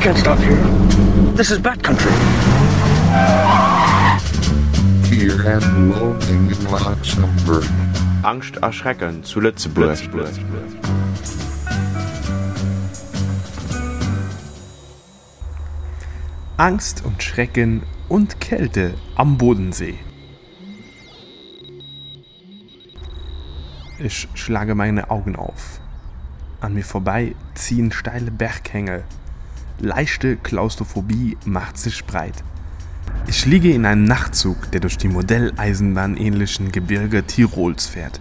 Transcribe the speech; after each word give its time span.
can't 0.00 0.18
stop 0.18 0.38
here. 0.38 0.56
This 1.34 1.50
is 1.50 1.58
bad 1.58 1.82
country. 1.82 2.12
Fear 5.08 5.46
and 5.46 5.90
loathing 5.90 6.50
in 6.50 6.70
Luxembourg. 6.70 7.64
Angst 8.22 8.56
erschrecken 8.58 9.24
zu 9.24 9.40
Lützeburg. 9.40 9.98
Angst 16.56 17.04
und 17.04 17.22
Schrecken 17.22 17.82
und 18.08 18.40
Kälte 18.40 18.94
am 19.16 19.36
Bodensee. 19.36 19.98
Ich 23.98 24.28
schlage 24.34 24.74
meine 24.76 25.10
Augen 25.10 25.34
auf. 25.34 25.80
An 26.60 26.74
mir 26.74 26.84
vorbei 26.84 27.34
ziehen 27.54 27.90
steile 27.90 28.30
Berghänge. 28.30 29.04
Leichte 29.80 30.36
Klaustrophobie 30.36 31.36
macht 31.44 31.78
sich 31.78 32.04
breit. 32.04 32.34
Ich 33.28 33.46
liege 33.46 33.72
in 33.72 33.86
einem 33.86 34.04
Nachtzug, 34.04 34.70
der 34.72 34.80
durch 34.80 34.98
die 34.98 35.08
Modelleisenbahn 35.08 36.16
ähnlichen 36.16 36.72
Gebirge 36.72 37.22
Tirols 37.24 37.86
fährt. 37.86 38.20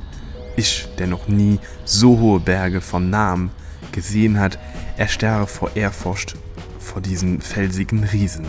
Ich, 0.55 0.87
der 0.99 1.07
noch 1.07 1.27
nie 1.27 1.59
so 1.83 2.19
hohe 2.19 2.39
Berge 2.39 2.79
von 2.79 3.09
Namen 3.09 3.49
gesehen 3.91 4.39
hat, 4.39 4.59
erstarre 4.97 5.47
vor 5.47 5.75
Ehrfurcht 5.75 6.35
vor 6.79 7.01
diesen 7.01 7.41
felsigen 7.41 8.03
Riesen. 8.03 8.45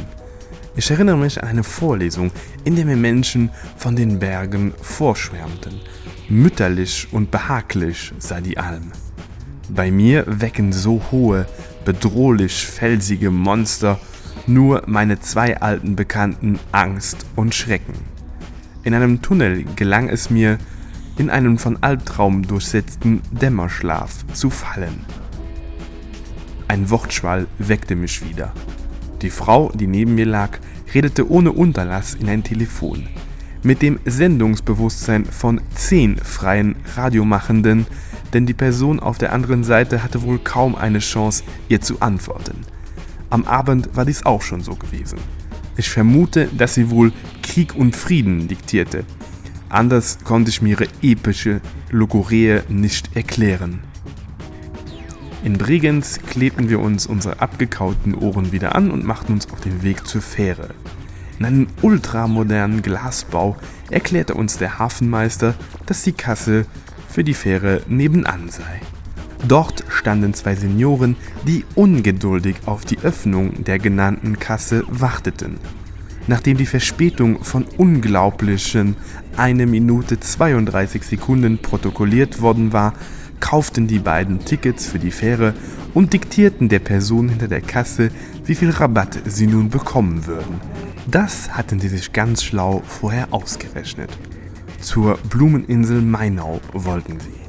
Ich 0.77 0.91
erinnere 0.91 1.17
mich 1.17 1.43
an 1.43 1.49
eine 1.49 1.65
Vorlesung, 1.65 2.31
in 2.65 2.77
der 2.77 2.85
mir 2.85 2.97
Menschen 2.97 3.51
von 3.77 3.97
den 3.97 4.19
Bergen 4.19 4.75
vorschwärmten. 4.81 5.81
Mütterlich 6.29 7.09
und 7.11 7.31
behaglich 7.31 8.13
sei 8.19 8.43
die 8.43 8.59
Alm. 8.59 8.93
Bei 9.71 9.91
mir 9.91 10.25
wecken 10.27 10.73
so 10.73 11.03
hohe, 11.11 11.47
bedrohlich 11.89 12.67
felsige 12.67 13.31
Monster 13.31 13.99
nur 14.47 14.83
meine 14.85 15.21
zwei 15.21 15.59
alten 15.59 15.97
Bekannten 15.97 16.59
Angst 16.71 17.25
und 17.35 17.55
Schrecken. 17.55 17.95
In 18.85 18.93
einem 18.93 19.23
Tunnel 19.23 19.65
gelang 19.75 20.11
es 20.11 20.29
mir, 20.29 20.59
in 21.17 21.31
einen 21.31 21.57
von 21.57 21.83
Albtraum 21.83 22.47
durchsetzten 22.47 23.23
Dämmerschlaf 23.31 24.27
zu 24.35 24.51
fallen. 24.51 25.01
Ein 26.69 26.91
Wortschwall 26.91 27.47
weckte 27.57 27.97
mich 27.97 28.23
wieder. 28.23 28.53
Die 29.23 29.31
Frau, 29.31 29.73
die 29.75 29.87
neben 29.87 30.15
mir 30.15 30.27
lag, 30.27 30.59
redete 30.93 31.31
ohne 31.31 31.53
Unterlass 31.53 32.13
in 32.13 32.29
ein 32.29 32.45
Telefon. 32.45 33.07
Mit 33.63 33.81
dem 33.81 33.99
Sendungsbewusstsein 34.05 35.25
von 35.25 35.63
zehn 35.75 36.19
freien 36.19 36.77
Radiomachenden, 36.97 37.87
denn 38.33 38.47
die 38.47 38.55
Person 38.55 39.01
auf 39.01 39.19
der 39.19 39.33
anderen 39.33 39.65
Seite 39.65 40.03
hatte 40.03 40.23
wohl 40.23 40.39
kaum 40.39 40.75
eine 40.75 40.99
Chance, 40.99 41.45
ihr 41.69 41.81
zu 41.81 42.01
antworten. 42.01 42.59
Am 43.31 43.45
Abend 43.45 43.95
war 43.95 44.05
dies 44.05 44.25
auch 44.25 44.43
schon 44.43 44.63
so 44.63 44.75
gewesen. 44.75 45.19
Ich 45.77 45.91
vermute, 45.91 46.49
dass 46.57 46.75
sie 46.75 46.91
wohl 46.91 47.13
Krieg 47.43 47.75
und 47.75 47.95
Frieden 47.95 48.49
diktierte. 48.49 49.05
Anders 49.69 50.19
konnte 50.25 50.51
ich 50.51 50.63
mir 50.63 50.71
ihre 50.71 50.89
epische 51.03 51.61
Logoree 51.91 52.63
nicht 52.69 53.15
erklären. 53.17 53.81
In 55.45 55.57
Bregenz 55.57 56.19
klebten 56.27 56.69
wir 56.69 56.81
uns 56.81 57.07
unsere 57.07 57.41
abgekauten 57.41 58.15
Ohren 58.15 58.51
wieder 58.51 58.75
an 58.75 58.91
und 58.91 59.05
machten 59.05 59.35
uns 59.35 59.51
auf 59.53 59.61
den 59.61 59.83
Weg 59.83 60.07
zur 60.07 60.21
Fähre. 60.21 60.71
In 61.39 61.45
einem 61.45 61.67
ultramodernen 61.83 62.83
Glasbau 62.83 63.57
erklärte 63.91 64.35
uns 64.35 64.59
der 64.59 64.81
Hafenmeister, 64.81 65.55
dass 65.87 66.03
die 66.03 66.13
Kasse 66.13 66.67
für 67.09 67.25
die 67.25 67.35
Fähre 67.35 67.83
nebenan 67.89 68.49
sei. 68.49 68.81
Dort 69.47 69.85
standen 69.89 70.35
zwei 70.35 70.55
Senioren, 70.55 71.17
die 71.47 71.65
ungeduldig 71.75 72.57
auf 72.67 72.85
die 72.85 72.99
Öffnung 73.01 73.65
der 73.65 73.79
genannten 73.79 74.39
Kasse 74.39 74.83
warteten. 74.89 75.59
Nachdem 76.27 76.59
die 76.59 76.67
Verspätung 76.67 77.43
von 77.43 77.65
unglaublichen 77.79 78.97
1 79.37 79.67
Minute 79.67 80.21
32 80.21 81.03
Sekunden 81.03 81.59
protokolliert 81.59 82.43
worden 82.43 82.73
war, 82.73 82.93
kauften 83.41 83.87
die 83.87 84.01
beiden 84.01 84.45
Tickets 84.45 84.87
für 84.87 84.99
die 84.99 85.11
Fähre 85.13 85.55
und 85.95 86.13
diktierten 86.13 86.69
der 86.69 86.81
Person 86.81 87.29
hinter 87.29 87.49
der 87.49 87.61
Kasse, 87.61 88.11
wie 88.45 88.55
viel 88.55 88.71
Rabatt 88.71 89.19
sie 89.25 89.47
nun 89.47 89.71
bekommen 89.71 90.27
würden. 90.27 90.61
Das 91.11 91.57
hatten 91.57 91.81
sie 91.81 91.89
sich 91.89 92.13
ganz 92.13 92.43
schlau 92.43 92.83
vorher 92.87 93.29
ausgerechnet. 93.31 94.11
Zur 94.81 95.19
Blumeninsel 95.29 96.01
Mainau 96.03 96.61
wollten 96.73 97.19
sie. 97.21 97.41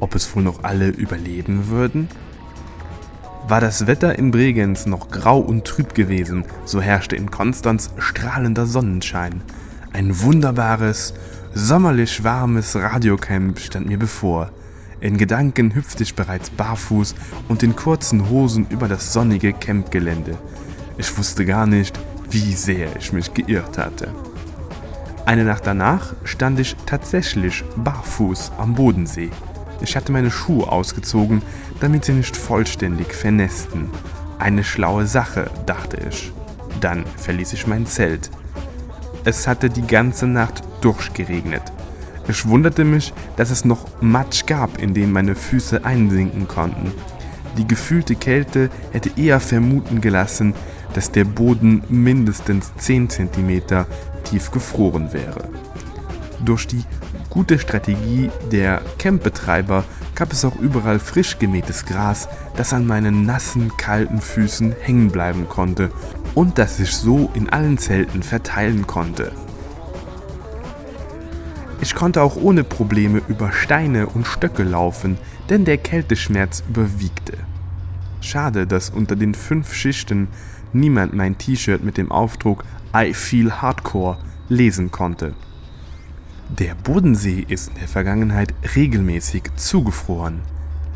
Ob 0.00 0.14
es 0.14 0.34
wohl 0.34 0.44
noch 0.44 0.62
alle 0.62 0.88
überleben 0.88 1.68
würden? 1.68 2.08
War 3.48 3.60
das 3.60 3.86
Wetter 3.86 4.18
in 4.18 4.30
Bregenz 4.30 4.86
noch 4.86 5.08
grau 5.08 5.38
und 5.38 5.64
trüb 5.64 5.94
gewesen, 5.94 6.44
so 6.64 6.80
herrschte 6.80 7.16
in 7.16 7.30
Konstanz 7.30 7.90
strahlender 7.98 8.66
Sonnenschein. 8.66 9.42
Ein 9.92 10.20
wunderbares, 10.20 11.14
sommerlich 11.52 12.22
warmes 12.22 12.76
Radiocamp 12.76 13.58
stand 13.58 13.86
mir 13.86 13.98
bevor. 13.98 14.50
In 15.00 15.16
Gedanken 15.16 15.74
hüpfte 15.74 16.02
ich 16.02 16.14
bereits 16.14 16.50
barfuß 16.50 17.14
und 17.48 17.62
in 17.62 17.74
kurzen 17.74 18.28
Hosen 18.28 18.66
über 18.70 18.86
das 18.86 19.12
sonnige 19.12 19.52
Campgelände. 19.52 20.36
Ich 20.96 21.16
wusste 21.16 21.44
gar 21.44 21.66
nicht, 21.66 21.98
wie 22.30 22.52
sehr 22.52 22.94
ich 22.96 23.12
mich 23.12 23.32
geirrt 23.34 23.78
hatte. 23.78 24.12
Eine 25.28 25.44
Nacht 25.44 25.66
danach 25.66 26.14
stand 26.24 26.58
ich 26.58 26.74
tatsächlich 26.86 27.62
barfuß 27.76 28.52
am 28.56 28.74
Bodensee. 28.74 29.28
Ich 29.82 29.94
hatte 29.94 30.10
meine 30.10 30.30
Schuhe 30.30 30.72
ausgezogen, 30.72 31.42
damit 31.80 32.06
sie 32.06 32.14
nicht 32.14 32.34
vollständig 32.34 33.12
vernässten. 33.12 33.90
Eine 34.38 34.64
schlaue 34.64 35.04
Sache, 35.04 35.50
dachte 35.66 35.98
ich. 36.08 36.32
Dann 36.80 37.04
verließ 37.18 37.52
ich 37.52 37.66
mein 37.66 37.84
Zelt. 37.84 38.30
Es 39.26 39.46
hatte 39.46 39.68
die 39.68 39.86
ganze 39.86 40.26
Nacht 40.26 40.62
durchgeregnet. 40.80 41.74
Ich 42.26 42.48
wunderte 42.48 42.84
mich, 42.84 43.12
dass 43.36 43.50
es 43.50 43.66
noch 43.66 43.84
Matsch 44.00 44.46
gab, 44.46 44.78
in 44.78 44.94
den 44.94 45.12
meine 45.12 45.34
Füße 45.34 45.84
einsinken 45.84 46.48
konnten. 46.48 46.90
Die 47.58 47.68
gefühlte 47.68 48.14
Kälte 48.14 48.70
hätte 48.92 49.10
eher 49.20 49.40
vermuten 49.40 50.00
gelassen, 50.00 50.54
dass 50.94 51.12
der 51.12 51.24
Boden 51.24 51.82
mindestens 51.88 52.72
10 52.76 53.10
cm 53.10 53.62
tief 54.24 54.50
gefroren 54.50 55.12
wäre. 55.12 55.48
Durch 56.44 56.66
die 56.66 56.84
gute 57.30 57.58
Strategie 57.58 58.30
der 58.50 58.80
Campbetreiber 58.98 59.84
gab 60.14 60.32
es 60.32 60.44
auch 60.44 60.56
überall 60.56 60.98
frisch 60.98 61.38
gemähtes 61.38 61.84
Gras, 61.84 62.28
das 62.56 62.72
an 62.72 62.86
meinen 62.86 63.26
nassen, 63.26 63.76
kalten 63.76 64.20
Füßen 64.20 64.74
hängen 64.80 65.10
bleiben 65.10 65.48
konnte 65.48 65.90
und 66.34 66.58
das 66.58 66.76
sich 66.76 66.96
so 66.96 67.30
in 67.34 67.48
allen 67.48 67.78
Zelten 67.78 68.22
verteilen 68.22 68.86
konnte. 68.86 69.32
Ich 71.80 71.94
konnte 71.94 72.22
auch 72.22 72.36
ohne 72.36 72.64
Probleme 72.64 73.22
über 73.28 73.52
Steine 73.52 74.06
und 74.06 74.26
Stöcke 74.26 74.64
laufen, 74.64 75.16
denn 75.48 75.64
der 75.64 75.78
Kälteschmerz 75.78 76.64
überwiegte. 76.68 77.34
Schade, 78.20 78.66
dass 78.66 78.90
unter 78.90 79.16
den 79.16 79.34
fünf 79.34 79.72
Schichten 79.74 80.28
niemand 80.72 81.14
mein 81.14 81.38
T-Shirt 81.38 81.82
mit 81.82 81.96
dem 81.96 82.10
Aufdruck 82.10 82.64
I 82.96 83.14
feel 83.14 83.50
hardcore 83.52 84.18
lesen 84.48 84.90
konnte. 84.90 85.34
Der 86.48 86.74
Bodensee 86.74 87.44
ist 87.46 87.68
in 87.68 87.74
der 87.74 87.88
Vergangenheit 87.88 88.54
regelmäßig 88.74 89.44
zugefroren. 89.56 90.40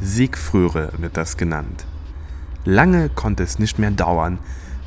Siegfröhre 0.01 0.93
wird 0.99 1.17
das 1.17 1.37
genannt. 1.37 1.85
Lange 2.65 3.09
konnte 3.09 3.43
es 3.43 3.59
nicht 3.59 3.79
mehr 3.79 3.91
dauern, 3.91 4.39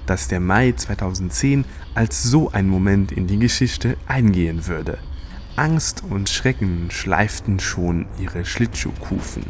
dass 0.05 0.27
der 0.27 0.39
Mai 0.39 0.71
2010 0.71 1.65
als 1.93 2.23
so 2.23 2.51
ein 2.51 2.67
Moment 2.67 3.11
in 3.11 3.27
die 3.27 3.39
Geschichte 3.39 3.97
eingehen 4.07 4.67
würde. 4.67 4.97
Angst 5.55 6.03
und 6.09 6.29
Schrecken 6.29 6.89
schleiften 6.91 7.59
schon 7.59 8.07
ihre 8.19 8.43
Schlittschuhkufen. 8.45 9.43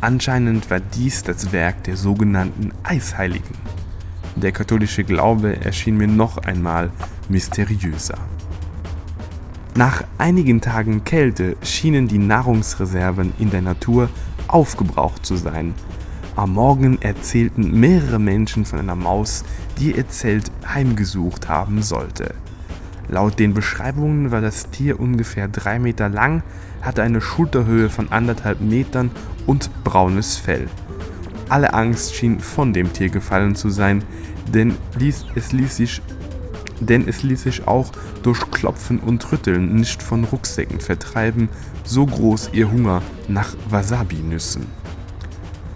Anscheinend 0.00 0.70
war 0.70 0.80
dies 0.80 1.22
das 1.22 1.52
Werk 1.52 1.84
der 1.84 1.96
sogenannten 1.96 2.72
Eisheiligen. 2.82 3.56
Der 4.36 4.52
katholische 4.52 5.04
Glaube 5.04 5.64
erschien 5.64 5.96
mir 5.96 6.06
noch 6.06 6.36
einmal 6.38 6.90
mysteriöser. 7.28 8.18
Nach 9.74 10.04
einigen 10.18 10.60
Tagen 10.60 11.04
Kälte 11.04 11.56
schienen 11.62 12.08
die 12.08 12.18
Nahrungsreserven 12.18 13.32
in 13.38 13.50
der 13.50 13.62
Natur 13.62 14.10
aufgebraucht 14.48 15.24
zu 15.24 15.36
sein. 15.36 15.74
Am 16.34 16.52
Morgen 16.52 17.00
erzählten 17.00 17.78
mehrere 17.80 18.18
Menschen 18.18 18.66
von 18.66 18.78
einer 18.78 18.94
Maus, 18.94 19.44
die 19.78 19.96
ihr 19.96 20.08
Zelt 20.08 20.50
heimgesucht 20.66 21.48
haben 21.48 21.82
sollte. 21.82 22.34
Laut 23.08 23.38
den 23.38 23.54
Beschreibungen 23.54 24.30
war 24.30 24.40
das 24.40 24.70
Tier 24.70 24.98
ungefähr 24.98 25.48
drei 25.48 25.78
Meter 25.78 26.08
lang, 26.08 26.42
hatte 26.82 27.02
eine 27.02 27.20
Schulterhöhe 27.20 27.88
von 27.88 28.10
anderthalb 28.10 28.60
Metern 28.60 29.10
und 29.46 29.70
braunes 29.84 30.36
Fell. 30.36 30.68
Alle 31.48 31.74
Angst 31.74 32.14
schien 32.14 32.40
von 32.40 32.72
dem 32.72 32.92
Tier 32.92 33.08
gefallen 33.08 33.54
zu 33.54 33.70
sein, 33.70 34.02
denn 34.52 34.74
es 35.34 35.52
ließ 35.52 35.76
sich 35.76 36.02
denn 36.80 37.08
es 37.08 37.22
ließ 37.22 37.42
sich 37.42 37.66
auch 37.66 37.90
durch 38.22 38.50
Klopfen 38.50 38.98
und 38.98 39.32
Rütteln 39.32 39.76
nicht 39.76 40.02
von 40.02 40.24
Rucksäcken 40.24 40.80
vertreiben, 40.80 41.48
so 41.84 42.04
groß 42.04 42.50
ihr 42.52 42.70
Hunger 42.70 43.02
nach 43.28 43.54
Wasabi-Nüssen. 43.70 44.66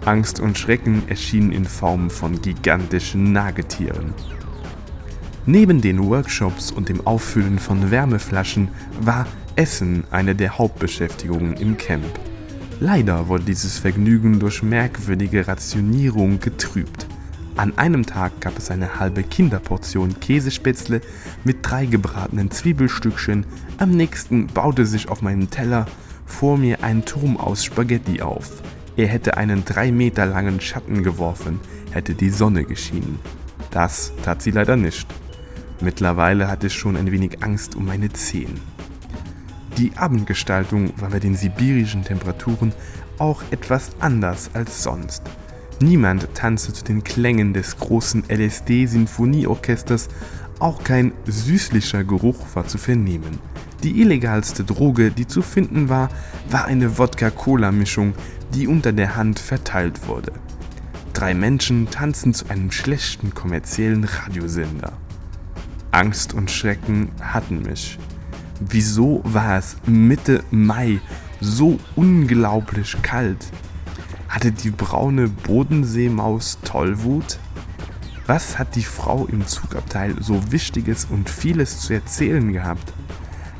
Angst 0.05 0.39
und 0.39 0.57
Schrecken 0.57 1.03
erschienen 1.07 1.51
in 1.51 1.65
Form 1.65 2.09
von 2.09 2.41
gigantischen 2.41 3.31
Nagetieren. 3.31 4.13
Neben 5.47 5.81
den 5.81 6.07
Workshops 6.07 6.71
und 6.71 6.87
dem 6.87 7.05
Auffüllen 7.07 7.57
von 7.57 7.89
Wärmeflaschen 7.89 8.67
war 9.01 9.25
Essen 9.55 10.03
eine 10.11 10.35
der 10.35 10.59
Hauptbeschäftigungen 10.59 11.53
im 11.55 11.77
Camp. 11.77 12.05
Leider 12.79 13.27
wurde 13.27 13.45
dieses 13.45 13.79
Vergnügen 13.79 14.39
durch 14.39 14.61
merkwürdige 14.61 15.47
Rationierung 15.47 16.39
getrübt. 16.39 17.07
An 17.55 17.75
einem 17.77 18.05
Tag 18.05 18.39
gab 18.39 18.55
es 18.57 18.69
eine 18.69 18.99
halbe 18.99 19.23
Kinderportion 19.23 20.19
Käsespätzle 20.19 21.01
mit 21.43 21.57
drei 21.63 21.87
gebratenen 21.87 22.51
Zwiebelstückchen, 22.51 23.45
am 23.79 23.91
nächsten 23.91 24.45
baute 24.45 24.85
sich 24.85 25.09
auf 25.09 25.23
meinem 25.23 25.49
Teller 25.49 25.87
vor 26.25 26.57
mir 26.57 26.83
ein 26.83 27.03
Turm 27.03 27.37
aus 27.37 27.63
Spaghetti 27.63 28.21
auf. 28.21 28.61
Er 28.95 29.07
hätte 29.07 29.37
einen 29.37 29.65
drei 29.65 29.91
Meter 29.91 30.27
langen 30.27 30.61
Schatten 30.61 31.01
geworfen, 31.01 31.59
hätte 31.91 32.13
die 32.13 32.29
Sonne 32.29 32.63
geschienen. 32.63 33.19
Das 33.71 34.13
tat 34.23 34.41
sie 34.41 34.51
leider 34.51 34.75
nicht. 34.75 35.07
Mittlerweile 35.81 36.47
hatte 36.47 36.67
ich 36.67 36.73
schon 36.73 36.95
ein 36.95 37.11
wenig 37.11 37.43
Angst 37.43 37.75
um 37.75 37.85
meine 37.85 38.09
Zehen. 38.13 38.59
Die 39.77 39.91
Abendgestaltung 39.97 40.93
war 40.97 41.09
bei 41.09 41.19
den 41.19 41.35
sibirischen 41.35 42.03
Temperaturen 42.03 42.71
auch 43.17 43.41
etwas 43.51 43.89
anders 43.99 44.51
als 44.53 44.83
sonst. 44.83 45.23
Niemand 45.79 46.27
tanzte 46.35 46.73
zu 46.73 46.83
den 46.83 47.03
Klängen 47.03 47.53
des 47.53 47.77
großen 47.77 48.25
LSD-Sinfonieorchesters, 48.29 50.09
auch 50.59 50.83
kein 50.83 51.13
süßlicher 51.25 52.03
Geruch 52.03 52.45
war 52.53 52.67
zu 52.67 52.77
vernehmen. 52.77 53.39
Die 53.81 53.99
illegalste 53.99 54.63
Droge, 54.63 55.09
die 55.09 55.25
zu 55.25 55.41
finden 55.41 55.89
war, 55.89 56.09
war 56.49 56.65
eine 56.65 56.99
Wodka-Cola-Mischung, 56.99 58.13
die 58.53 58.67
unter 58.67 58.93
der 58.93 59.15
Hand 59.15 59.39
verteilt 59.39 60.07
wurde. 60.07 60.33
Drei 61.13 61.33
Menschen 61.33 61.89
tanzen 61.89 62.35
zu 62.35 62.47
einem 62.49 62.71
schlechten 62.71 63.33
kommerziellen 63.33 64.03
Radiosender. 64.03 64.93
Angst 65.91 66.33
und 66.33 66.49
Schrecken 66.49 67.11
hatten 67.21 67.61
mich. 67.63 67.99
Wieso 68.59 69.21
war 69.25 69.57
es 69.57 69.75
Mitte 69.85 70.43
Mai 70.51 71.01
so 71.39 71.79
unglaublich 71.95 72.95
kalt? 73.01 73.47
Hatte 74.29 74.51
die 74.51 74.71
braune 74.71 75.27
Bodenseemaus 75.27 76.59
Tollwut? 76.63 77.39
Was 78.27 78.57
hat 78.57 78.75
die 78.75 78.83
Frau 78.83 79.25
im 79.25 79.45
Zugabteil 79.45 80.15
so 80.21 80.51
Wichtiges 80.51 81.05
und 81.05 81.29
vieles 81.29 81.81
zu 81.81 81.93
erzählen 81.93 82.53
gehabt? 82.53 82.93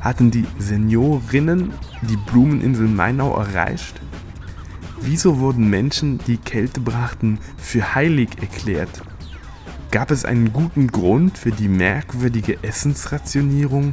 Hatten 0.00 0.30
die 0.30 0.46
Seniorinnen 0.58 1.72
die 2.02 2.16
Blumeninsel 2.16 2.88
Mainau 2.88 3.36
erreicht? 3.36 4.00
Wieso 5.00 5.40
wurden 5.40 5.68
Menschen, 5.68 6.18
die 6.26 6.38
Kälte 6.38 6.80
brachten, 6.80 7.38
für 7.58 7.94
heilig 7.94 8.30
erklärt? 8.40 9.02
Gab 9.92 10.10
es 10.10 10.24
einen 10.24 10.54
guten 10.54 10.86
Grund 10.86 11.36
für 11.36 11.50
die 11.50 11.68
merkwürdige 11.68 12.62
Essensrationierung? 12.62 13.92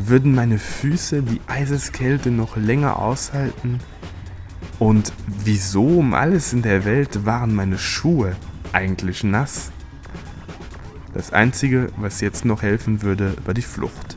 Würden 0.00 0.34
meine 0.34 0.58
Füße 0.58 1.22
die 1.22 1.40
Eiseskälte 1.46 2.32
noch 2.32 2.56
länger 2.56 2.98
aushalten? 2.98 3.78
Und 4.80 5.12
wieso 5.44 5.86
um 6.00 6.12
alles 6.12 6.52
in 6.52 6.62
der 6.62 6.84
Welt 6.84 7.24
waren 7.24 7.54
meine 7.54 7.78
Schuhe 7.78 8.34
eigentlich 8.72 9.22
nass? 9.22 9.70
Das 11.14 11.32
Einzige, 11.32 11.86
was 11.98 12.20
jetzt 12.20 12.44
noch 12.44 12.62
helfen 12.62 13.02
würde, 13.02 13.36
war 13.44 13.54
die 13.54 13.62
Flucht 13.62 14.16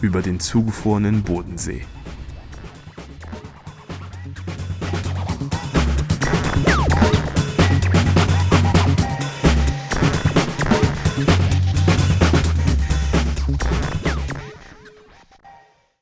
über 0.00 0.22
den 0.22 0.40
zugefrorenen 0.40 1.24
Bodensee. 1.24 1.84